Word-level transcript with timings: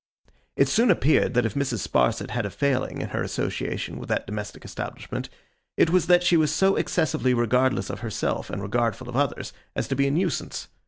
It 0.55 0.67
soon 0.67 0.89
appeared 0.89 1.35
that 1.35 1.45
if 1.45 1.53
Mrs. 1.53 1.87
Sparsit 1.87 2.31
had 2.31 2.43
a 2.43 2.49
failing 2.49 3.01
in 3.01 3.09
her 3.09 3.21
association 3.21 3.99
with 3.99 4.09
that 4.09 4.25
domestic 4.25 4.65
establishment, 4.65 5.29
it 5.77 5.91
was 5.91 6.07
that 6.07 6.23
she 6.23 6.37
was 6.37 6.51
so 6.51 6.75
excessively 6.75 7.35
regardless 7.35 7.91
of 7.91 7.99
herself 7.99 8.49
and 8.49 8.63
regardful 8.63 9.07
of 9.09 9.15
others, 9.15 9.53
as 9.75 9.87
to 9.89 9.95
be 9.95 10.07
a 10.07 10.11
nuisance. 10.11 10.69